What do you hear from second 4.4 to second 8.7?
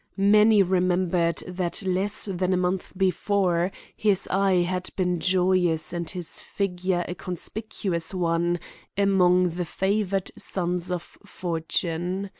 had been joyous and his figure a conspicuous one